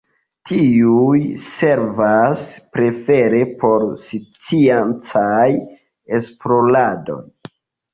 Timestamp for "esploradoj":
6.23-7.25